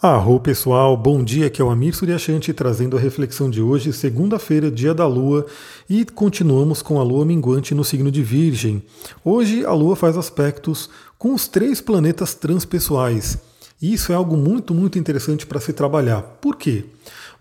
[0.00, 4.70] Arro pessoal, bom dia, aqui é o Amir Suryashanti trazendo a reflexão de hoje, segunda-feira,
[4.70, 5.46] dia da Lua,
[5.88, 8.82] e continuamos com a Lua minguante no signo de Virgem.
[9.24, 13.38] Hoje a Lua faz aspectos com os três planetas transpessoais,
[13.80, 16.20] e isso é algo muito, muito interessante para se trabalhar.
[16.42, 16.84] Por quê?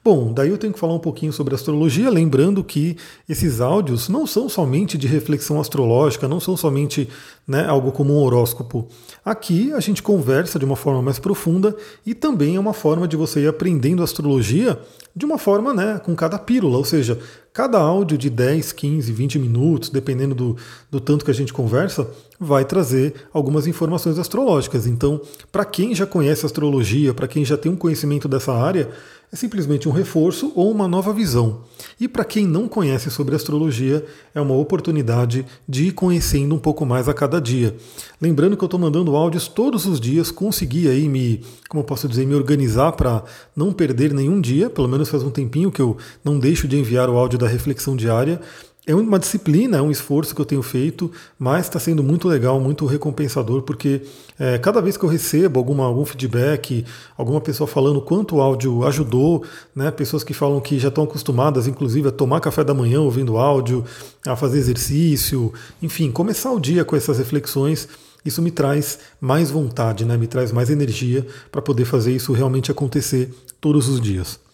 [0.02, 2.96] Bom, daí eu tenho que falar um pouquinho sobre astrologia, lembrando que
[3.28, 7.10] esses áudios não são somente de reflexão astrológica, não são somente
[7.48, 8.88] né, algo como um horóscopo.
[9.23, 11.75] Aqui a gente conversa de uma forma mais profunda
[12.05, 14.79] e também é uma forma de você ir aprendendo astrologia
[15.15, 17.18] de uma forma né, com cada pílula, ou seja,
[17.54, 20.57] cada áudio de 10, 15, 20 minutos, dependendo do,
[20.92, 22.06] do tanto que a gente conversa,
[22.37, 24.86] vai trazer algumas informações astrológicas.
[24.86, 25.21] Então,
[25.54, 28.89] para quem já conhece astrologia, para quem já tem um conhecimento dessa área,
[29.32, 31.62] é simplesmente um reforço ou uma nova visão.
[32.00, 36.86] E para quem não conhece sobre astrologia, é uma oportunidade de ir conhecendo um pouco
[36.86, 37.75] mais a cada dia.
[38.22, 42.08] Lembrando que eu estou mandando áudios todos os dias, consegui aí me, como eu posso
[42.08, 43.23] dizer, me organizar para
[43.56, 47.09] não perder nenhum dia, pelo menos faz um tempinho que eu não deixo de enviar
[47.09, 48.42] o áudio da reflexão diária.
[48.88, 52.59] É uma disciplina, é um esforço que eu tenho feito, mas está sendo muito legal,
[52.59, 54.03] muito recompensador, porque
[54.38, 56.86] é, cada vez que eu recebo alguma, algum feedback,
[57.17, 59.44] alguma pessoa falando quanto o áudio ajudou,
[59.75, 63.38] né, pessoas que falam que já estão acostumadas, inclusive, a tomar café da manhã ouvindo
[63.38, 63.83] áudio,
[64.23, 67.88] a fazer exercício, enfim, começar o dia com essas reflexões,
[68.23, 72.69] isso me traz mais vontade, né, me traz mais energia para poder fazer isso realmente
[72.69, 74.45] acontecer todos os dias.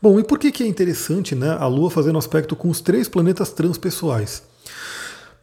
[0.00, 3.08] Bom, e por que, que é interessante né, a Lua fazendo aspecto com os três
[3.08, 4.42] planetas transpessoais?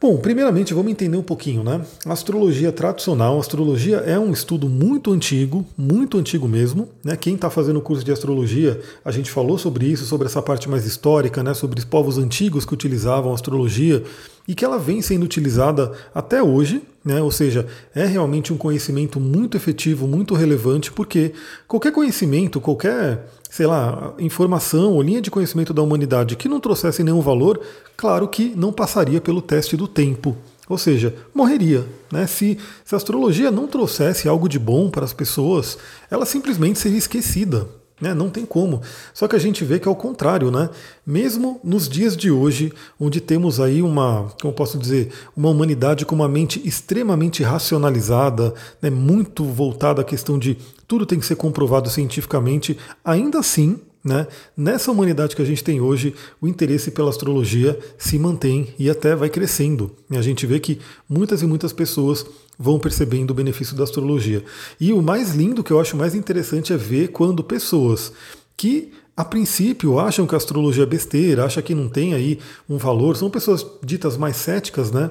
[0.00, 1.80] Bom, primeiramente vamos entender um pouquinho, né?
[2.04, 7.16] A astrologia tradicional, astrologia é um estudo muito antigo, muito antigo mesmo, né?
[7.16, 10.68] Quem está fazendo o curso de astrologia, a gente falou sobre isso, sobre essa parte
[10.68, 11.54] mais histórica, né?
[11.54, 14.02] Sobre os povos antigos que utilizavam a astrologia
[14.46, 17.20] e que ela vem sendo utilizada até hoje, né?
[17.22, 21.32] ou seja, é realmente um conhecimento muito efetivo, muito relevante, porque
[21.66, 27.04] qualquer conhecimento, qualquer, sei lá, informação ou linha de conhecimento da humanidade que não trouxesse
[27.04, 27.60] nenhum valor,
[27.96, 30.36] claro que não passaria pelo teste do tempo.
[30.68, 31.86] Ou seja, morreria.
[32.10, 32.26] Né?
[32.26, 35.78] Se, se a astrologia não trouxesse algo de bom para as pessoas,
[36.10, 37.68] ela simplesmente seria esquecida.
[38.00, 38.12] Né?
[38.12, 38.82] Não tem como.
[39.12, 40.68] Só que a gente vê que é o contrário, né?
[41.06, 46.14] Mesmo nos dias de hoje, onde temos aí uma, como posso dizer, uma humanidade com
[46.14, 48.52] uma mente extremamente racionalizada,
[48.82, 48.90] né?
[48.90, 54.26] muito voltada à questão de tudo tem que ser comprovado cientificamente, ainda assim né?
[54.54, 59.16] Nessa humanidade que a gente tem hoje, o interesse pela astrologia se mantém e até
[59.16, 59.90] vai crescendo.
[60.10, 60.78] A gente vê que
[61.08, 62.26] muitas e muitas pessoas
[62.58, 64.44] vão percebendo o benefício da astrologia.
[64.78, 68.12] E o mais lindo, que eu acho mais interessante, é ver quando pessoas
[68.56, 72.38] que a princípio acham que a astrologia é besteira, acham que não tem aí
[72.68, 75.10] um valor, são pessoas ditas mais céticas, né?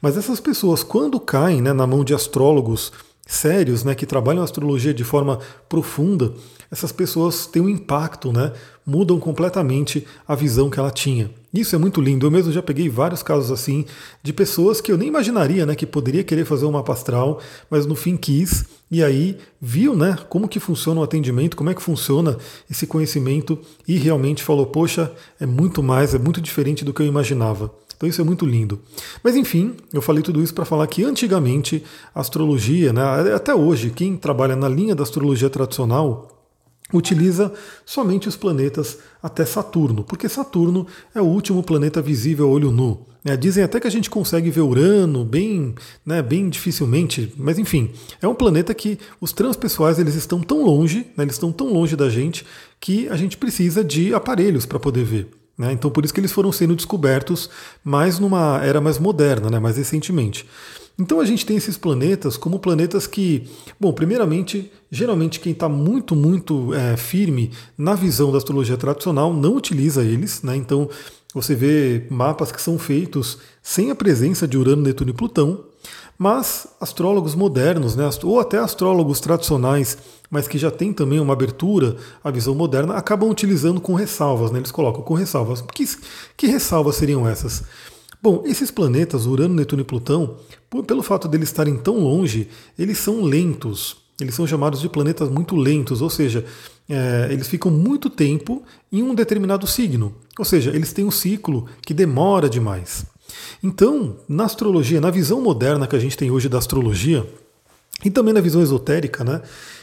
[0.00, 2.92] Mas essas pessoas, quando caem né, na mão de astrólogos
[3.26, 5.38] sérios, né, que trabalham a astrologia de forma
[5.68, 6.32] profunda,
[6.72, 8.50] essas pessoas têm um impacto, né?
[8.84, 11.30] Mudam completamente a visão que ela tinha.
[11.52, 12.26] Isso é muito lindo.
[12.26, 13.84] Eu mesmo já peguei vários casos assim
[14.22, 17.40] de pessoas que eu nem imaginaria, né, que poderia querer fazer uma pastral,
[17.70, 21.74] mas no fim quis e aí viu, né, como que funciona o atendimento, como é
[21.74, 22.38] que funciona
[22.70, 27.06] esse conhecimento e realmente falou: "Poxa, é muito mais, é muito diferente do que eu
[27.06, 27.70] imaginava".
[27.94, 28.80] Então isso é muito lindo.
[29.22, 31.84] Mas enfim, eu falei tudo isso para falar que antigamente
[32.14, 33.02] a astrologia, né,
[33.34, 36.32] até hoje, quem trabalha na linha da astrologia tradicional,
[36.92, 37.52] utiliza
[37.84, 43.06] somente os planetas até Saturno, porque Saturno é o último planeta visível a olho nu.
[43.24, 47.90] É, dizem até que a gente consegue ver Urano bem, né, bem dificilmente, mas enfim,
[48.20, 51.94] é um planeta que os transpessoais eles estão tão longe, né, eles estão tão longe
[51.94, 52.44] da gente
[52.80, 55.28] que a gente precisa de aparelhos para poder ver.
[55.56, 55.72] Né?
[55.72, 57.48] Então por isso que eles foram sendo descobertos
[57.84, 60.44] mais numa era mais moderna, né, mais recentemente.
[60.98, 63.48] Então a gente tem esses planetas como planetas que,
[63.80, 69.56] bom, primeiramente, geralmente quem está muito, muito é, firme na visão da astrologia tradicional não
[69.56, 70.54] utiliza eles, né?
[70.56, 70.88] Então
[71.34, 75.64] você vê mapas que são feitos sem a presença de Urano, Netuno e Plutão,
[76.18, 79.98] mas astrólogos modernos, né, ou até astrólogos tradicionais,
[80.30, 84.58] mas que já têm também uma abertura à visão moderna, acabam utilizando com ressalvas, né,
[84.58, 85.62] eles colocam com ressalvas.
[85.62, 85.84] Que,
[86.36, 87.64] que ressalvas seriam essas?
[88.22, 90.36] Bom, esses planetas, Urano, Netuno e Plutão,
[90.86, 92.48] pelo fato deles estarem tão longe,
[92.78, 93.96] eles são lentos.
[94.20, 96.44] Eles são chamados de planetas muito lentos, ou seja,
[96.88, 100.14] é, eles ficam muito tempo em um determinado signo.
[100.38, 103.04] Ou seja, eles têm um ciclo que demora demais.
[103.60, 107.28] Então, na astrologia, na visão moderna que a gente tem hoje da astrologia,
[108.04, 109.42] e também na visão esotérica, né,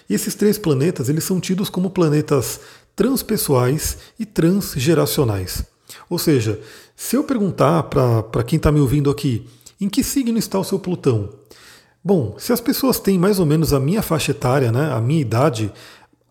[0.10, 2.62] esses três planetas eles são tidos como planetas
[2.96, 5.66] transpessoais e transgeracionais.
[6.10, 6.60] Ou seja,
[6.96, 9.46] se eu perguntar para quem está me ouvindo aqui,
[9.80, 11.30] em que signo está o seu Plutão?
[12.04, 15.22] Bom, se as pessoas têm mais ou menos a minha faixa etária, né, a minha
[15.22, 15.72] idade,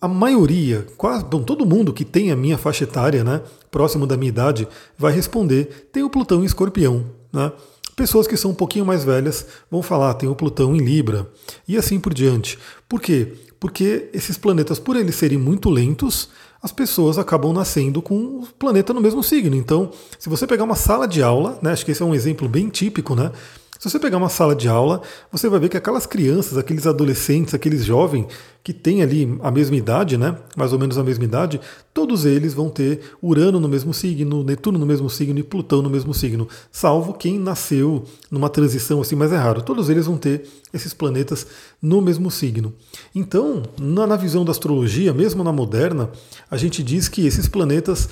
[0.00, 4.16] a maioria, quase bom, todo mundo que tem a minha faixa etária, né, próximo da
[4.16, 4.66] minha idade,
[4.96, 7.05] vai responder: tem o Plutão em Escorpião.
[7.32, 7.52] Né?
[7.94, 11.28] Pessoas que são um pouquinho mais velhas vão falar: tem o Plutão em Libra
[11.66, 12.58] e assim por diante.
[12.88, 13.34] Por quê?
[13.60, 16.28] Porque esses planetas, por eles serem muito lentos,
[16.62, 19.55] as pessoas acabam nascendo com o planeta no mesmo signo.
[19.55, 22.49] Então, se você pegar uma sala de aula, né, acho que esse é um exemplo
[22.49, 23.31] bem típico, né?
[23.78, 27.54] Se você pegar uma sala de aula, você vai ver que aquelas crianças, aqueles adolescentes,
[27.54, 28.26] aqueles jovens
[28.64, 31.60] que têm ali a mesma idade, né, mais ou menos a mesma idade,
[31.94, 35.88] todos eles vão ter Urano no mesmo signo, Netuno no mesmo signo e Plutão no
[35.88, 39.62] mesmo signo, salvo quem nasceu numa transição assim, mas é raro.
[39.62, 40.42] Todos eles vão ter
[40.74, 41.46] esses planetas
[41.81, 42.74] no mesmo signo.
[43.14, 46.10] Então, na, na visão da astrologia, mesmo na moderna,
[46.50, 48.08] a gente diz que esses planetas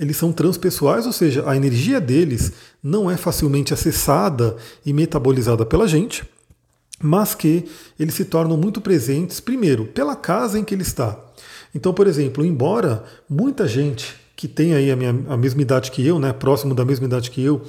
[0.00, 2.52] eles são transpessoais, ou seja, a energia deles
[2.82, 6.24] não é facilmente acessada e metabolizada pela gente,
[7.02, 7.66] mas que
[7.98, 11.22] eles se tornam muito presentes, primeiro, pela casa em que ele está.
[11.74, 16.04] Então, por exemplo, embora muita gente que tem aí a, minha, a mesma idade que
[16.04, 17.60] eu, né, próximo da mesma idade que eu,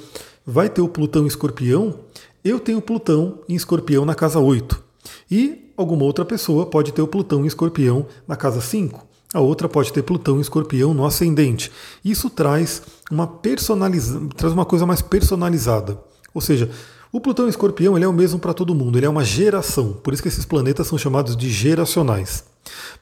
[0.44, 2.00] vai ter o Plutão em escorpião,
[2.42, 4.82] eu tenho Plutão em escorpião na casa 8.
[5.30, 9.68] E alguma outra pessoa pode ter o Plutão em escorpião na casa 5 a outra
[9.68, 11.72] pode ter Plutão e Escorpião no ascendente.
[12.04, 14.20] Isso traz uma personaliza...
[14.36, 15.98] traz uma coisa mais personalizada.
[16.34, 16.70] Ou seja,
[17.10, 19.92] o Plutão e Escorpião ele é o mesmo para todo mundo, ele é uma geração.
[19.92, 22.44] Por isso que esses planetas são chamados de geracionais.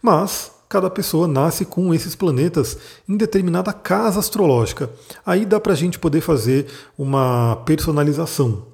[0.01, 2.79] Mas cada pessoa nasce com esses planetas
[3.09, 4.89] em determinada casa astrológica.
[5.27, 6.67] Aí dá para a gente poder fazer
[6.97, 8.67] uma personalização.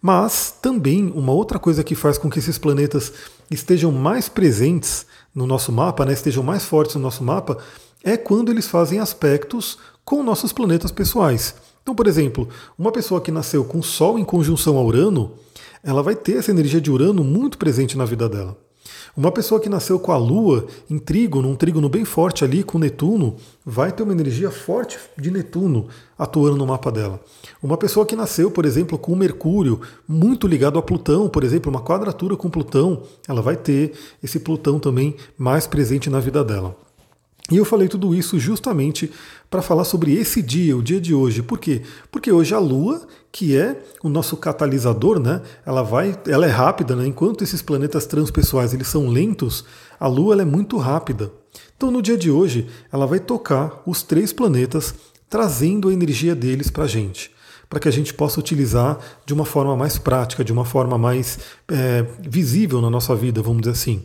[0.00, 3.12] Mas também uma outra coisa que faz com que esses planetas
[3.50, 7.58] estejam mais presentes no nosso mapa, né, estejam mais fortes no nosso mapa,
[8.04, 11.54] é quando eles fazem aspectos com nossos planetas pessoais.
[11.82, 12.48] Então, por exemplo,
[12.78, 15.32] uma pessoa que nasceu com Sol em conjunção a Urano,
[15.82, 18.56] ela vai ter essa energia de Urano muito presente na vida dela.
[19.14, 22.78] Uma pessoa que nasceu com a Lua em trígono, um trígono bem forte ali com
[22.78, 25.86] Netuno, vai ter uma energia forte de Netuno
[26.18, 27.20] atuando no mapa dela.
[27.62, 31.82] Uma pessoa que nasceu, por exemplo, com Mercúrio muito ligado a Plutão, por exemplo, uma
[31.82, 33.92] quadratura com Plutão, ela vai ter
[34.22, 36.74] esse Plutão também mais presente na vida dela.
[37.50, 39.12] E eu falei tudo isso justamente
[39.50, 41.42] para falar sobre esse dia, o dia de hoje.
[41.42, 41.82] Por quê?
[42.10, 45.40] Porque hoje a Lua, que é o nosso catalisador, né?
[45.64, 47.06] Ela vai, ela é rápida, né?
[47.06, 49.64] Enquanto esses planetas transpessoais eles são lentos,
[49.98, 51.32] a Lua é muito rápida.
[51.74, 54.94] Então no dia de hoje ela vai tocar os três planetas,
[55.30, 57.30] trazendo a energia deles para a gente,
[57.70, 61.38] para que a gente possa utilizar de uma forma mais prática, de uma forma mais
[61.68, 64.02] é, visível na nossa vida, vamos dizer assim.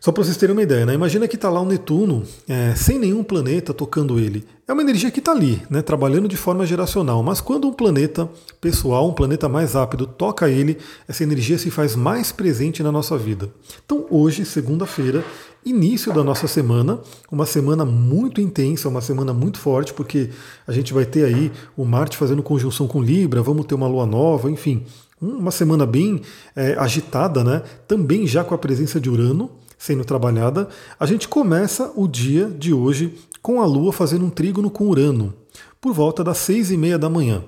[0.00, 0.94] Só para vocês terem uma ideia, né?
[0.94, 4.44] imagina que está lá o Netuno é, sem nenhum planeta tocando ele.
[4.66, 5.82] É uma energia que está ali, né?
[5.82, 8.28] trabalhando de forma geracional, mas quando um planeta
[8.60, 10.78] pessoal, um planeta mais rápido, toca ele,
[11.08, 13.50] essa energia se faz mais presente na nossa vida.
[13.84, 15.24] Então hoje, segunda-feira,
[15.64, 17.00] início da nossa semana,
[17.30, 20.30] uma semana muito intensa, uma semana muito forte, porque
[20.66, 24.06] a gente vai ter aí o Marte fazendo conjunção com Libra, vamos ter uma lua
[24.06, 24.84] nova, enfim,
[25.20, 26.20] uma semana bem
[26.54, 27.62] é, agitada, né?
[27.88, 32.74] Também já com a presença de Urano sendo trabalhada, a gente começa o dia de
[32.74, 35.32] hoje com a Lua fazendo um trígono com Urano,
[35.80, 37.44] por volta das seis e meia da manhã.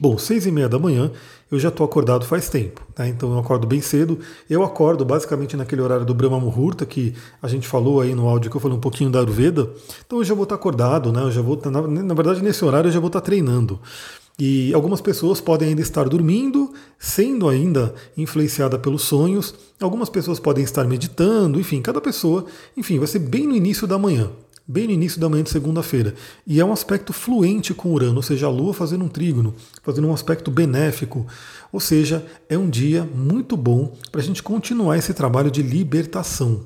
[0.00, 1.10] Bom, seis e meia da manhã
[1.50, 3.08] eu já estou acordado faz tempo, né?
[3.08, 4.18] então eu acordo bem cedo.
[4.50, 8.50] Eu acordo basicamente naquele horário do Brahma Muhurta que a gente falou aí no áudio
[8.50, 9.68] que eu falei um pouquinho da Ayurveda.
[10.06, 11.22] Então eu já vou estar acordado, né?
[11.22, 13.80] Eu já vou, na, na verdade nesse horário eu já vou estar treinando.
[14.38, 19.52] E algumas pessoas podem ainda estar dormindo, sendo ainda influenciada pelos sonhos.
[19.80, 23.98] Algumas pessoas podem estar meditando, enfim, cada pessoa, enfim, vai ser bem no início da
[23.98, 24.30] manhã,
[24.66, 26.14] bem no início da manhã de segunda-feira.
[26.46, 30.06] E é um aspecto fluente com Urano, ou seja, a Lua fazendo um trígono, fazendo
[30.06, 31.26] um aspecto benéfico.
[31.72, 36.64] Ou seja, é um dia muito bom para a gente continuar esse trabalho de libertação.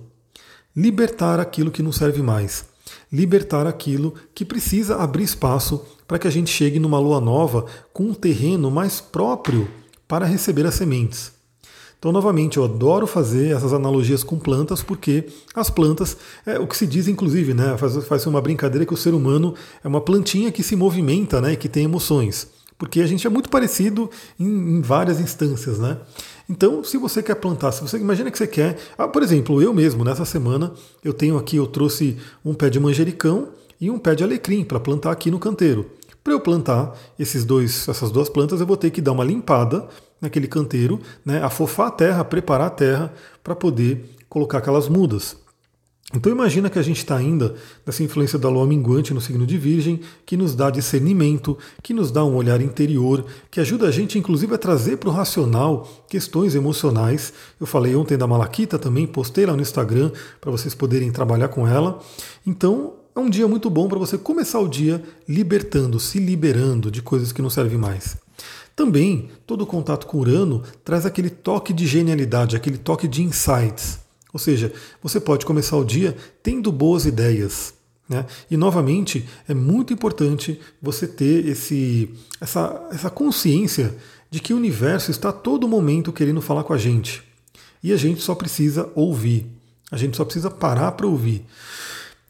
[0.76, 2.66] Libertar aquilo que não serve mais.
[3.10, 8.02] Libertar aquilo que precisa abrir espaço para que a gente chegue numa lua nova com
[8.02, 9.66] um terreno mais próprio
[10.06, 11.32] para receber as sementes.
[11.98, 16.76] Então, novamente, eu adoro fazer essas analogias com plantas, porque as plantas, é o que
[16.76, 20.52] se diz, inclusive, né, faz, faz uma brincadeira que o ser humano é uma plantinha
[20.52, 22.46] que se movimenta, né, que tem emoções.
[22.76, 25.96] Porque a gente é muito parecido em, em várias instâncias, né?
[26.46, 29.72] Então, se você quer plantar, se você imagina que você quer, ah, por exemplo, eu
[29.72, 33.48] mesmo nessa semana eu tenho aqui, eu trouxe um pé de manjericão
[33.82, 35.90] e um pé de alecrim para plantar aqui no canteiro.
[36.22, 39.88] Para eu plantar esses dois, essas duas plantas, eu vou ter que dar uma limpada
[40.20, 43.12] naquele canteiro, né, afofar a terra, preparar a terra
[43.42, 45.36] para poder colocar aquelas mudas.
[46.14, 47.54] Então imagina que a gente está ainda
[47.86, 52.10] nessa influência da lua minguante no signo de Virgem, que nos dá discernimento, que nos
[52.10, 56.54] dá um olhar interior, que ajuda a gente inclusive a trazer para o racional questões
[56.54, 57.32] emocionais.
[57.58, 61.66] Eu falei ontem da Malaquita também, postei lá no Instagram para vocês poderem trabalhar com
[61.66, 61.98] ela.
[62.46, 67.02] Então é um dia muito bom para você começar o dia libertando, se liberando de
[67.02, 68.16] coisas que não servem mais.
[68.74, 73.98] Também, todo contato com Urano traz aquele toque de genialidade, aquele toque de insights.
[74.32, 77.74] Ou seja, você pode começar o dia tendo boas ideias.
[78.08, 78.24] Né?
[78.50, 83.94] E novamente é muito importante você ter esse, essa, essa consciência
[84.30, 87.22] de que o universo está a todo momento querendo falar com a gente.
[87.82, 89.46] E a gente só precisa ouvir.
[89.90, 91.44] A gente só precisa parar para ouvir.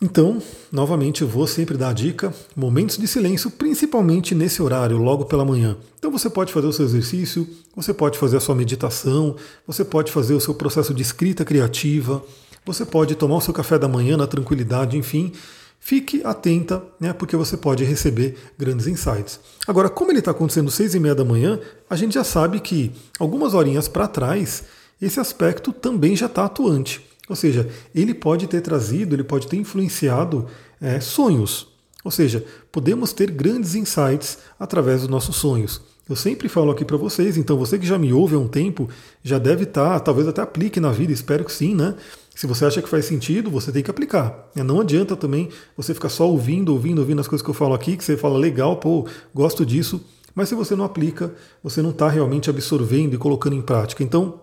[0.03, 0.43] Então,
[0.73, 5.45] novamente, eu vou sempre dar a dica: momentos de silêncio, principalmente nesse horário, logo pela
[5.45, 5.77] manhã.
[5.97, 10.11] Então, você pode fazer o seu exercício, você pode fazer a sua meditação, você pode
[10.11, 12.21] fazer o seu processo de escrita criativa,
[12.67, 15.31] você pode tomar o seu café da manhã na tranquilidade, enfim.
[15.79, 19.39] Fique atenta, né, porque você pode receber grandes insights.
[19.67, 21.59] Agora, como ele está acontecendo às seis e meia da manhã,
[21.91, 24.65] a gente já sabe que algumas horinhas para trás,
[25.01, 27.12] esse aspecto também já está atuante.
[27.33, 30.47] Ou seja, ele pode ter trazido, ele pode ter influenciado
[30.79, 31.67] é, sonhos.
[32.05, 35.81] Ou seja, podemos ter grandes insights através dos nossos sonhos.
[36.07, 38.87] Eu sempre falo aqui para vocês, então você que já me ouve há um tempo,
[39.23, 41.95] já deve estar, tá, talvez até aplique na vida, espero que sim, né?
[42.35, 44.51] Se você acha que faz sentido, você tem que aplicar.
[44.55, 47.73] É, não adianta também você ficar só ouvindo, ouvindo, ouvindo as coisas que eu falo
[47.73, 51.91] aqui, que você fala legal, pô, gosto disso, mas se você não aplica, você não
[51.91, 54.03] está realmente absorvendo e colocando em prática.
[54.05, 54.39] Então,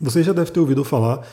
[0.00, 1.26] você já deve ter ouvido falar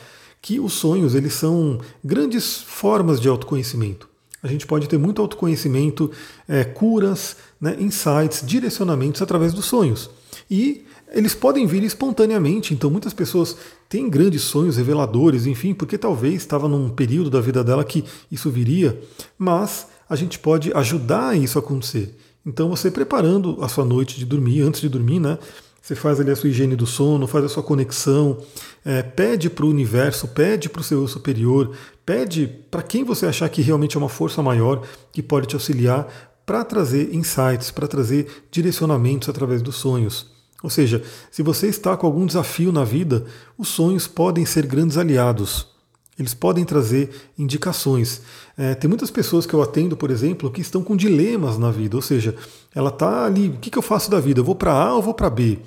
[0.44, 4.06] que os sonhos eles são grandes formas de autoconhecimento.
[4.42, 6.10] A gente pode ter muito autoconhecimento,
[6.46, 10.10] é, curas, né, insights, direcionamentos através dos sonhos.
[10.50, 13.56] E eles podem vir espontaneamente, então muitas pessoas
[13.88, 18.50] têm grandes sonhos reveladores, enfim, porque talvez estava num período da vida dela que isso
[18.50, 19.00] viria,
[19.38, 22.18] mas a gente pode ajudar isso a acontecer.
[22.44, 25.38] Então você preparando a sua noite de dormir, antes de dormir, né?
[25.84, 28.38] Você faz ali a sua higiene do sono, faz a sua conexão,
[28.82, 31.76] é, pede para o universo, pede para o seu superior,
[32.06, 36.08] pede para quem você achar que realmente é uma força maior que pode te auxiliar
[36.46, 40.32] para trazer insights, para trazer direcionamentos através dos sonhos.
[40.62, 43.26] Ou seja, se você está com algum desafio na vida,
[43.58, 45.73] os sonhos podem ser grandes aliados.
[46.18, 48.22] Eles podem trazer indicações.
[48.56, 51.96] É, tem muitas pessoas que eu atendo, por exemplo, que estão com dilemas na vida,
[51.96, 52.36] ou seja,
[52.74, 54.40] ela está ali, o que, que eu faço da vida?
[54.40, 55.58] Eu vou para A ou vou para B?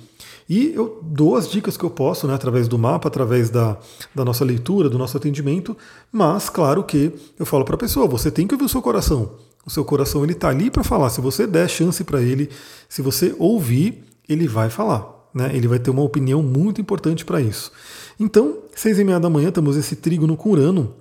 [0.48, 3.76] E eu dou as dicas que eu posso, né, através do mapa, através da,
[4.14, 5.76] da nossa leitura, do nosso atendimento,
[6.10, 9.32] mas claro que eu falo para a pessoa, você tem que ouvir o seu coração.
[9.66, 11.10] O seu coração ele está ali para falar.
[11.10, 12.48] Se você der chance para ele,
[12.88, 15.06] se você ouvir, ele vai falar.
[15.34, 15.50] Né?
[15.54, 17.70] Ele vai ter uma opinião muito importante para isso.
[18.18, 20.94] Então, seis e meia da manhã, temos esse trígono com Urano.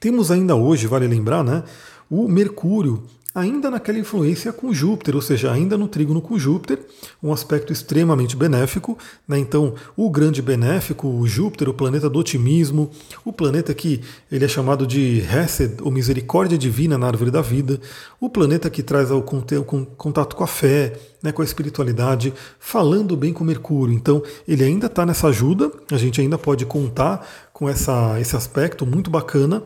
[0.00, 1.62] Temos ainda hoje, vale lembrar, né,
[2.10, 6.78] o Mercúrio ainda naquela influência com Júpiter, ou seja, ainda no trígono com Júpiter,
[7.22, 8.98] um aspecto extremamente benéfico.
[9.26, 9.38] Né?
[9.38, 12.90] Então, o grande benéfico, o Júpiter, o planeta do otimismo,
[13.24, 17.80] o planeta que ele é chamado de Hesed, ou misericórdia divina na árvore da vida,
[18.20, 23.32] o planeta que traz o contato com a fé, né, com a espiritualidade, falando bem
[23.32, 23.94] com Mercúrio.
[23.94, 28.84] Então, ele ainda está nessa ajuda, a gente ainda pode contar com essa, esse aspecto
[28.84, 29.62] muito bacana.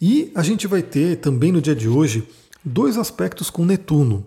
[0.00, 2.28] E a gente vai ter também no dia de hoje
[2.68, 4.26] dois aspectos com Netuno.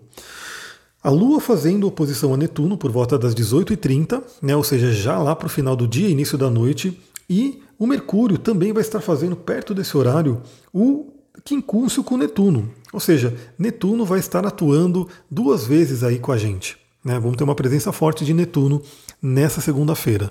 [1.02, 5.34] A Lua fazendo oposição a Netuno por volta das 18h30, né, ou seja, já lá
[5.34, 9.34] para o final do dia, início da noite, e o Mercúrio também vai estar fazendo
[9.34, 11.12] perto desse horário o
[11.44, 12.70] quincúncio com Netuno.
[12.92, 16.76] Ou seja, Netuno vai estar atuando duas vezes aí com a gente.
[17.04, 17.18] Né?
[17.18, 18.82] Vamos ter uma presença forte de Netuno
[19.20, 20.30] nessa segunda-feira.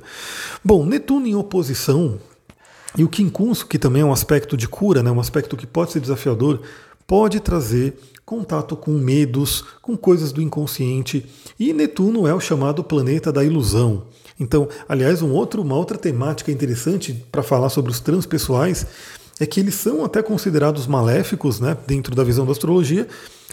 [0.64, 2.20] Bom, Netuno em oposição
[2.98, 5.12] e o quincúncio, que também é um aspecto de cura, né?
[5.12, 6.62] um aspecto que pode ser desafiador,
[7.12, 11.26] pode trazer contato com medos, com coisas do inconsciente.
[11.60, 14.04] E Netuno é o chamado planeta da ilusão.
[14.40, 18.88] Então, aliás, um outro, uma outra temática interessante para falar sobre os transpessoais
[19.42, 23.06] é que eles são até considerados maléficos né, dentro da visão da astrologia,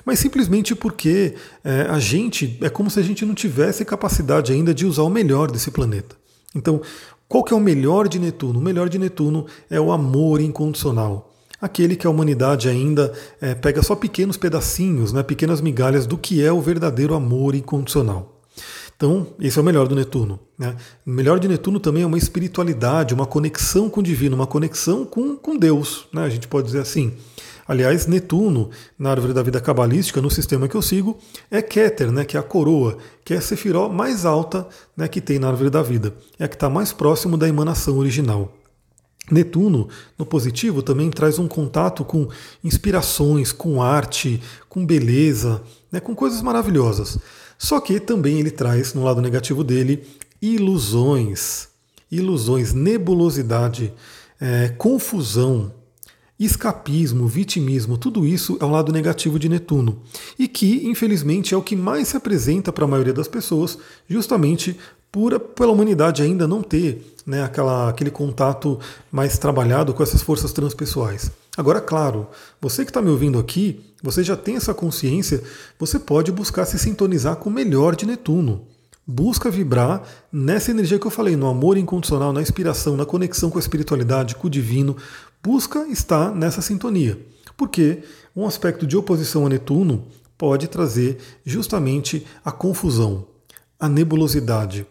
[0.04, 1.34] mas simplesmente porque
[1.64, 5.10] é, a gente é como se a gente não tivesse capacidade ainda de usar o
[5.10, 6.14] melhor desse planeta.
[6.54, 6.80] Então,
[7.26, 8.60] qual que é o melhor de Netuno?
[8.60, 11.28] O melhor de Netuno é o amor incondicional
[11.60, 16.42] aquele que a humanidade ainda é, pega só pequenos pedacinhos, né, pequenas migalhas do que
[16.42, 18.38] é o verdadeiro amor incondicional.
[18.96, 20.40] Então, esse é o melhor do Netuno.
[20.58, 20.74] Né?
[21.06, 25.04] O melhor de Netuno também é uma espiritualidade, uma conexão com o divino, uma conexão
[25.04, 26.24] com, com Deus, né?
[26.24, 27.12] a gente pode dizer assim.
[27.68, 31.18] Aliás, Netuno, na árvore da vida cabalística, no sistema que eu sigo,
[31.50, 35.20] é Keter, né, que é a coroa, que é a sefiró mais alta né, que
[35.20, 36.14] tem na árvore da vida.
[36.38, 38.57] É a que está mais próximo da emanação original.
[39.30, 42.28] Netuno, no positivo, também traz um contato com
[42.62, 47.18] inspirações, com arte, com beleza, né, com coisas maravilhosas.
[47.58, 50.04] Só que também ele traz, no lado negativo dele,
[50.40, 51.68] ilusões,
[52.10, 53.92] ilusões, nebulosidade,
[54.40, 55.72] é, confusão,
[56.38, 60.00] escapismo, vitimismo, tudo isso é o lado negativo de Netuno.
[60.38, 63.76] E que, infelizmente, é o que mais se apresenta para a maioria das pessoas,
[64.08, 64.78] justamente
[65.54, 68.78] pela humanidade ainda não ter né, aquela, aquele contato
[69.10, 71.30] mais trabalhado com essas forças transpessoais.
[71.56, 72.28] Agora, claro,
[72.60, 75.42] você que está me ouvindo aqui, você já tem essa consciência,
[75.78, 78.66] você pode buscar se sintonizar com o melhor de Netuno.
[79.04, 83.58] Busca vibrar nessa energia que eu falei, no amor incondicional, na inspiração, na conexão com
[83.58, 84.96] a espiritualidade, com o divino.
[85.42, 87.18] Busca estar nessa sintonia.
[87.56, 88.04] Porque
[88.36, 93.26] um aspecto de oposição a Netuno pode trazer justamente a confusão,
[93.80, 94.86] a nebulosidade,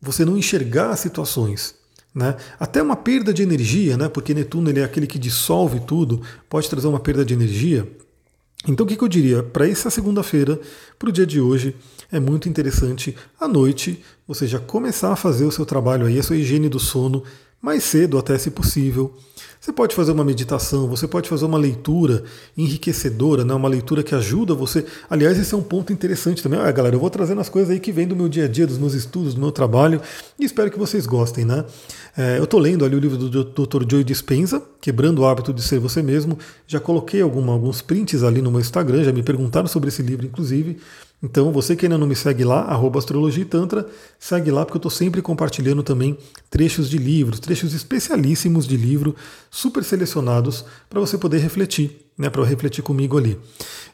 [0.00, 1.74] você não enxergar as situações.
[2.14, 2.36] Né?
[2.58, 4.08] Até uma perda de energia, né?
[4.08, 7.88] porque Netuno ele é aquele que dissolve tudo, pode trazer uma perda de energia.
[8.66, 9.42] Então o que, que eu diria?
[9.42, 10.60] Para essa segunda-feira,
[10.98, 11.76] para o dia de hoje,
[12.10, 16.22] é muito interessante à noite você já começar a fazer o seu trabalho aí, a
[16.22, 17.22] sua higiene do sono,
[17.60, 19.14] mais cedo até se possível.
[19.60, 22.22] Você pode fazer uma meditação, você pode fazer uma leitura
[22.56, 23.52] enriquecedora, né?
[23.52, 24.86] uma leitura que ajuda você.
[25.10, 26.60] Aliás, esse é um ponto interessante também.
[26.60, 28.66] Ah, galera, eu vou trazendo as coisas aí que vêm do meu dia a dia,
[28.66, 30.00] dos meus estudos, do meu trabalho,
[30.38, 31.44] e espero que vocês gostem.
[31.44, 31.64] Né?
[32.16, 33.84] É, eu estou lendo ali o livro do Dr.
[33.90, 36.38] Joe Dispenza, Quebrando o Hábito de Ser Você Mesmo.
[36.66, 40.24] Já coloquei alguma, alguns prints ali no meu Instagram, já me perguntaram sobre esse livro,
[40.24, 40.78] inclusive.
[41.20, 43.88] Então, você que ainda não me segue lá, arroba Astrologia e Tantra,
[44.20, 46.16] segue lá porque eu estou sempre compartilhando também
[46.48, 49.16] trechos de livros, trechos especialíssimos de livro,
[49.50, 53.36] super selecionados, para você poder refletir, né, para refletir comigo ali.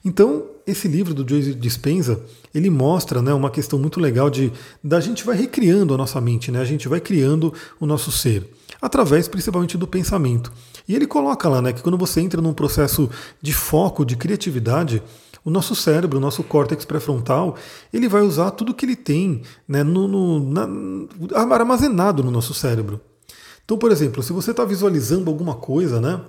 [0.04, 2.20] Então, esse livro do Joyce Dispenza,
[2.54, 4.52] ele mostra né, uma questão muito legal de
[4.82, 8.46] da gente vai recriando a nossa mente, né, a gente vai criando o nosso ser,
[8.82, 10.52] através principalmente do pensamento.
[10.86, 13.08] E ele coloca lá né, que quando você entra num processo
[13.40, 15.02] de foco, de criatividade,
[15.44, 17.56] o nosso cérebro, o nosso córtex pré-frontal,
[17.92, 20.66] ele vai usar tudo que ele tem né, no, no, na,
[21.54, 23.00] armazenado no nosso cérebro.
[23.64, 26.20] Então, por exemplo, se você está visualizando alguma coisa, né,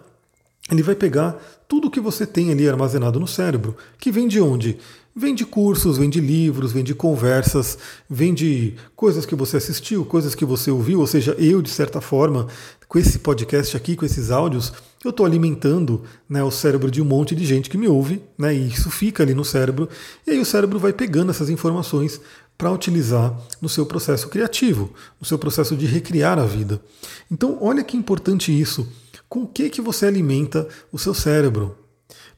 [0.72, 4.78] ele vai pegar tudo que você tem ali armazenado no cérebro, que vem de onde?
[5.16, 7.78] Vem de cursos, vem de livros, vem de conversas,
[8.10, 12.02] vem de coisas que você assistiu, coisas que você ouviu, ou seja, eu, de certa
[12.02, 12.48] forma,
[12.88, 14.74] com esse podcast aqui, com esses áudios,
[15.04, 18.54] eu estou alimentando né, o cérebro de um monte de gente que me ouve, né,
[18.54, 19.88] e isso fica ali no cérebro,
[20.28, 22.20] e aí o cérebro vai pegando essas informações
[22.58, 26.82] para utilizar no seu processo criativo, no seu processo de recriar a vida.
[27.30, 28.88] Então, olha que importante isso.
[29.36, 31.76] Com o que, que você alimenta o seu cérebro?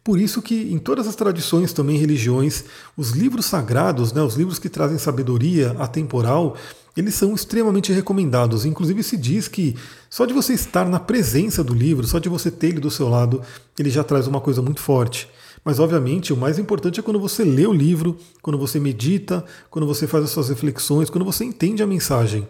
[0.04, 2.64] Por isso que em todas as tradições, também religiões,
[2.98, 6.58] os livros sagrados, né, os livros que trazem sabedoria atemporal,
[6.96, 8.66] eles são extremamente recomendados.
[8.66, 9.76] Inclusive se diz que
[10.10, 13.08] só de você estar na presença do livro, só de você ter ele do seu
[13.08, 13.44] lado,
[13.78, 15.30] ele já traz uma coisa muito forte.
[15.64, 19.86] Mas obviamente o mais importante é quando você lê o livro, quando você medita, quando
[19.86, 22.50] você faz as suas reflexões, quando você entende a mensagem.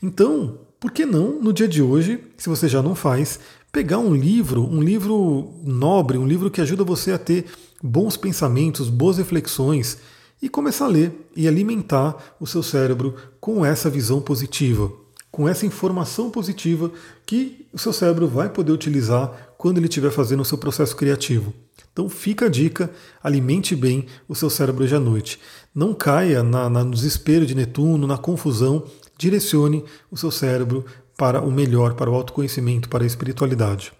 [0.00, 3.38] Então, por que não, no dia de hoje, se você já não faz,
[3.72, 7.46] pegar um livro, um livro nobre, um livro que ajuda você a ter
[7.82, 9.96] bons pensamentos, boas reflexões
[10.42, 14.92] e começar a ler e alimentar o seu cérebro com essa visão positiva,
[15.30, 16.92] com essa informação positiva
[17.24, 21.54] que o seu cérebro vai poder utilizar quando ele estiver fazendo o seu processo criativo.
[21.92, 22.90] Então fica a dica,
[23.22, 25.38] alimente bem o seu cérebro hoje à noite.
[25.74, 28.84] Não caia na, na, no desespero de Netuno, na confusão
[29.16, 30.84] direcione o seu cérebro
[31.22, 33.92] para o melhor, para o autoconhecimento, para a espiritualidade.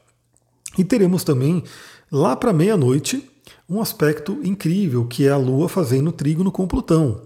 [0.76, 1.62] E teremos também,
[2.11, 3.30] lá para meia-noite,
[3.70, 7.20] um aspecto incrível, que é a Lua fazendo trígono com Plutão.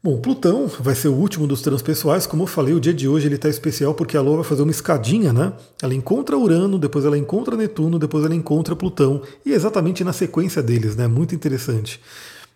[0.00, 3.26] Bom, Plutão vai ser o último dos transpessoais, como eu falei, o dia de hoje
[3.26, 5.52] ele está especial porque a Lua vai fazer uma escadinha, né?
[5.82, 10.12] Ela encontra Urano, depois ela encontra Netuno, depois ela encontra Plutão, e é exatamente na
[10.12, 11.08] sequência deles, né?
[11.08, 12.00] Muito interessante.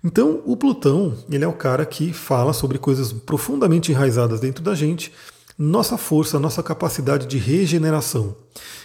[0.04, 4.76] Então, o Plutão, ele é o cara que fala sobre coisas profundamente enraizadas dentro da
[4.76, 5.12] gente,
[5.58, 8.36] nossa força, nossa capacidade de regeneração.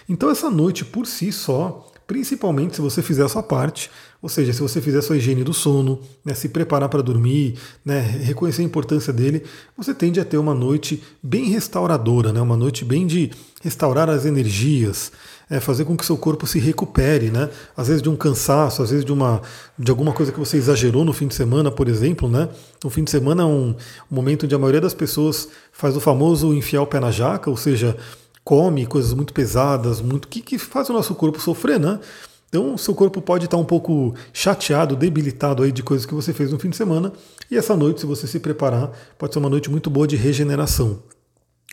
[0.08, 4.52] Então, essa noite por si só, principalmente se você fizer a sua parte, ou seja,
[4.52, 8.62] se você fizer a sua higiene do sono, né, se preparar para dormir, né, reconhecer
[8.62, 9.42] a importância dele,
[9.76, 13.30] você tende a ter uma noite bem restauradora, né, uma noite bem de
[13.62, 15.12] restaurar as energias,
[15.52, 17.50] é fazer com que seu corpo se recupere, né?
[17.76, 19.42] Às vezes de um cansaço, às vezes de uma
[19.78, 22.48] de alguma coisa que você exagerou no fim de semana, por exemplo, né?
[22.82, 23.68] No fim de semana é um,
[24.10, 27.50] um momento onde a maioria das pessoas faz o famoso enfiar o pé na jaca,
[27.50, 27.94] ou seja,
[28.42, 32.00] come coisas muito pesadas, muito que, que faz o nosso corpo sofrer, né?
[32.48, 36.50] Então, seu corpo pode estar um pouco chateado, debilitado aí de coisas que você fez
[36.50, 37.12] no fim de semana,
[37.50, 41.02] e essa noite, se você se preparar, pode ser uma noite muito boa de regeneração.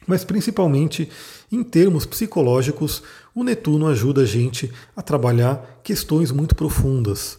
[0.10, 1.08] Mas principalmente
[1.52, 7.38] em termos psicológicos, o Netuno ajuda a gente a trabalhar questões muito profundas.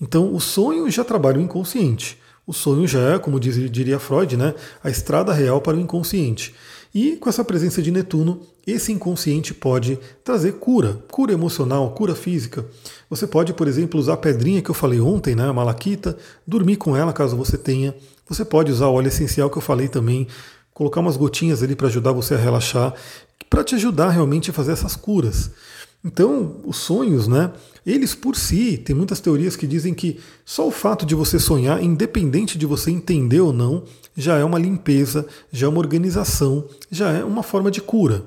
[0.00, 2.18] Então, o sonho já trabalha o inconsciente.
[2.46, 6.54] O sonho já é, como diria Freud, né, a estrada real para o inconsciente.
[6.92, 12.64] E com essa presença de Netuno, esse inconsciente pode trazer cura, cura emocional, cura física.
[13.10, 16.76] Você pode, por exemplo, usar a pedrinha que eu falei ontem, né, a malaquita, dormir
[16.76, 17.94] com ela caso você tenha.
[18.26, 20.26] Você pode usar o óleo essencial que eu falei também,
[20.72, 22.94] colocar umas gotinhas ali para ajudar você a relaxar,
[23.48, 25.50] para te ajudar realmente a fazer essas curas.
[26.04, 27.52] Então, os sonhos, né?
[27.84, 31.82] Eles por si, tem muitas teorias que dizem que só o fato de você sonhar,
[31.82, 33.84] independente de você entender ou não,
[34.16, 38.24] já é uma limpeza, já é uma organização, já é uma forma de cura.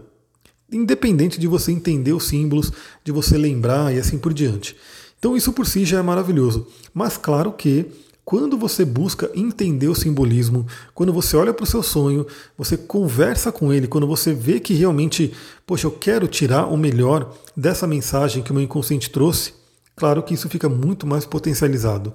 [0.71, 2.71] Independente de você entender os símbolos,
[3.03, 4.75] de você lembrar e assim por diante.
[5.17, 6.67] Então, isso por si já é maravilhoso.
[6.93, 7.85] Mas, claro que
[8.25, 12.25] quando você busca entender o simbolismo, quando você olha para o seu sonho,
[12.57, 15.33] você conversa com ele, quando você vê que realmente,
[15.67, 19.53] poxa, eu quero tirar o melhor dessa mensagem que o meu inconsciente trouxe,
[19.95, 22.13] claro que isso fica muito mais potencializado.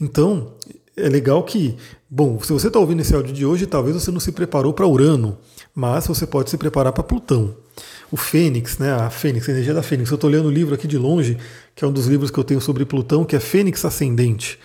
[0.00, 0.52] Então,
[0.96, 1.76] é legal que,
[2.08, 4.86] bom, se você está ouvindo esse áudio de hoje, talvez você não se preparou para
[4.86, 5.38] Urano,
[5.74, 7.54] mas você pode se preparar para Plutão.
[8.12, 10.10] O Fênix, né, a Fênix, a energia da Fênix.
[10.10, 11.36] Eu estou lendo o livro aqui de longe,
[11.74, 14.58] que é um dos livros que eu tenho sobre Plutão, que é Fênix Ascendente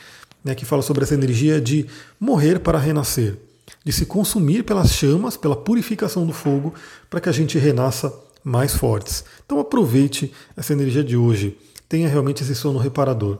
[0.44, 1.86] né, que fala sobre essa energia de
[2.20, 3.38] morrer para renascer,
[3.84, 6.74] de se consumir pelas chamas, pela purificação do fogo,
[7.10, 9.24] para que a gente renasça mais fortes.
[9.46, 13.38] Então aproveite essa energia de hoje, tenha realmente esse sono reparador.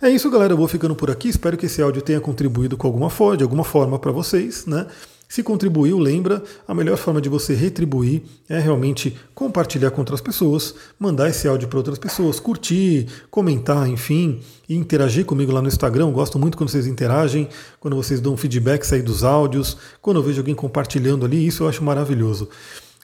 [0.00, 0.52] É isso, galera.
[0.52, 1.28] Eu vou ficando por aqui.
[1.28, 4.86] Espero que esse áudio tenha contribuído com alguma forma, de alguma forma para vocês, né?
[5.28, 10.74] Se contribuiu, lembra, a melhor forma de você retribuir é realmente compartilhar com outras pessoas,
[10.98, 16.12] mandar esse áudio para outras pessoas, curtir, comentar, enfim, e interagir comigo lá no Instagram.
[16.12, 17.48] Gosto muito quando vocês interagem,
[17.80, 21.68] quando vocês dão feedback sair dos áudios, quando eu vejo alguém compartilhando ali, isso eu
[21.68, 22.48] acho maravilhoso.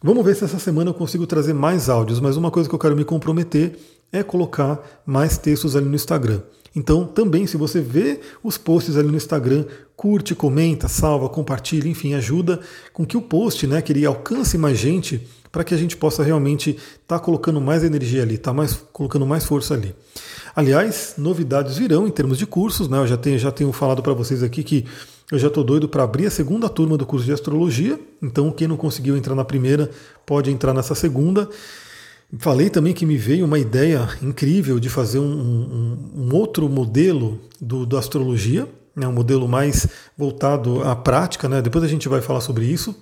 [0.00, 2.78] Vamos ver se essa semana eu consigo trazer mais áudios, mas uma coisa que eu
[2.78, 3.76] quero me comprometer
[4.12, 6.40] é colocar mais textos ali no Instagram.
[6.74, 12.14] Então, também, se você vê os posts ali no Instagram, curte, comenta, salva, compartilha, enfim,
[12.14, 12.60] ajuda
[12.92, 16.22] com que o post, né, que ele alcance mais gente, para que a gente possa
[16.22, 19.94] realmente estar tá colocando mais energia ali, tá mais colocando mais força ali.
[20.56, 22.98] Aliás, novidades virão em termos de cursos, né?
[22.98, 24.86] Eu já tenho, já tenho falado para vocês aqui que
[25.30, 27.98] eu já estou doido para abrir a segunda turma do curso de astrologia.
[28.20, 29.90] Então, quem não conseguiu entrar na primeira,
[30.26, 31.48] pode entrar nessa segunda.
[32.38, 37.40] Falei também que me veio uma ideia incrível de fazer um, um, um outro modelo
[37.60, 38.66] do, do astrologia,
[38.96, 41.48] né, um modelo mais voltado à prática.
[41.48, 42.96] Né, depois a gente vai falar sobre isso.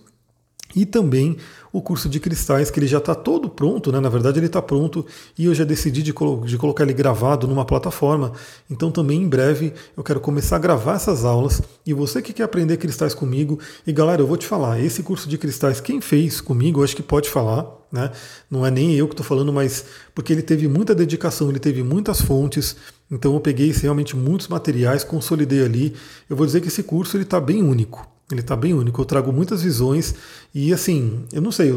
[0.74, 1.36] E também
[1.72, 4.00] o curso de cristais, que ele já está todo pronto, né?
[4.00, 5.04] na verdade ele está pronto
[5.38, 8.32] e eu já decidi de, colo de, colocar ele gravado numa plataforma.
[8.68, 11.62] Então também em breve eu quero começar a gravar essas aulas.
[11.86, 15.28] E você que quer aprender cristais comigo, e galera, eu vou te falar, esse curso
[15.28, 18.10] de cristais, quem fez comigo, acho que pode falar, né?
[18.50, 21.82] Não é nem eu que estou falando, mas porque ele teve muita dedicação, ele teve
[21.82, 22.76] muitas fontes.
[23.10, 25.94] Então eu peguei realmente muitos materiais, consolidei ali.
[26.28, 28.09] Eu vou dizer que esse curso ele está bem único.
[28.30, 29.00] Ele está bem único.
[29.00, 30.14] Eu trago muitas visões
[30.54, 31.72] e assim, eu não sei,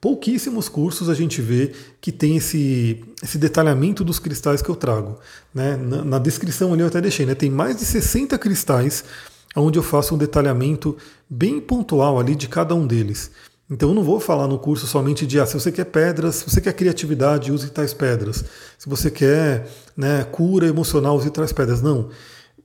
[0.00, 5.18] pouquíssimos cursos a gente vê que tem esse, esse detalhamento dos cristais que eu trago.
[5.54, 5.76] Né?
[5.76, 7.34] Na, na descrição ali eu até deixei, né?
[7.34, 9.04] Tem mais de 60 cristais
[9.54, 10.96] onde eu faço um detalhamento
[11.28, 13.30] bem pontual ali de cada um deles.
[13.68, 16.50] Então eu não vou falar no curso somente de ah, se você quer pedras, se
[16.50, 18.44] você quer criatividade, use tais pedras.
[18.78, 21.82] Se você quer né, cura emocional, use tais pedras.
[21.82, 22.08] Não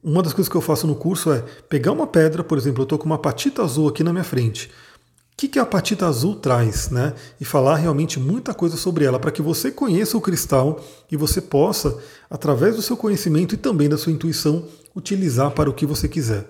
[0.05, 2.83] uma das coisas que eu faço no curso é pegar uma pedra, por exemplo, eu
[2.83, 4.67] estou com uma patita azul aqui na minha frente.
[4.67, 7.13] O que, que a patita azul traz, né?
[7.41, 10.79] E falar realmente muita coisa sobre ela, para que você conheça o cristal
[11.11, 11.97] e você possa,
[12.29, 14.65] através do seu conhecimento e também da sua intuição,
[14.95, 16.45] utilizar para o que você quiser.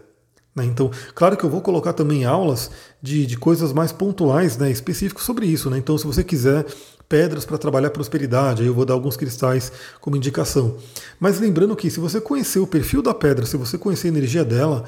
[0.54, 0.66] Né?
[0.66, 2.70] Então, claro que eu vou colocar também aulas
[3.02, 5.70] de, de coisas mais pontuais, né, específicas sobre isso.
[5.70, 5.78] Né?
[5.78, 6.66] Então, se você quiser
[7.08, 10.76] pedras para trabalhar prosperidade, aí eu vou dar alguns cristais como indicação.
[11.20, 14.44] Mas lembrando que se você conhecer o perfil da pedra, se você conhecer a energia
[14.44, 14.86] dela,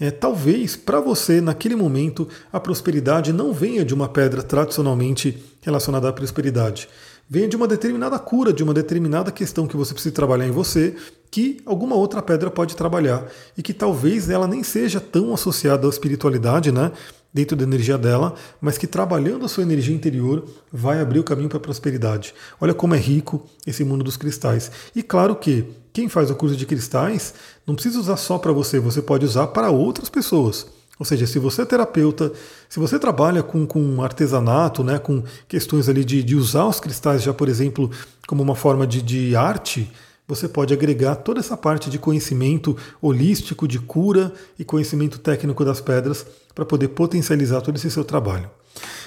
[0.00, 6.08] é, talvez para você, naquele momento, a prosperidade não venha de uma pedra tradicionalmente relacionada
[6.08, 6.88] à prosperidade.
[7.28, 10.96] Venha de uma determinada cura, de uma determinada questão que você precisa trabalhar em você,
[11.30, 13.24] que alguma outra pedra pode trabalhar.
[13.56, 16.90] E que talvez ela nem seja tão associada à espiritualidade, né?
[17.32, 21.48] Dentro da energia dela, mas que trabalhando a sua energia interior vai abrir o caminho
[21.48, 22.34] para a prosperidade.
[22.60, 24.70] Olha como é rico esse mundo dos cristais.
[24.94, 27.34] E claro que quem faz o curso de cristais
[27.66, 30.66] não precisa usar só para você, você pode usar para outras pessoas.
[30.98, 32.30] Ou seja, se você é terapeuta,
[32.68, 37.22] se você trabalha com, com artesanato, né, com questões ali de, de usar os cristais
[37.22, 37.90] já, por exemplo,
[38.26, 39.90] como uma forma de, de arte,
[40.30, 45.80] você pode agregar toda essa parte de conhecimento holístico, de cura e conhecimento técnico das
[45.80, 48.48] pedras para poder potencializar todo esse seu trabalho.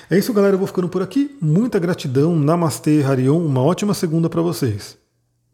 [0.10, 0.56] É isso, galera.
[0.56, 1.36] Eu vou ficando por aqui.
[1.42, 2.36] Muita gratidão.
[2.36, 3.40] Namastê, Harion.
[3.40, 5.03] Uma ótima segunda para vocês.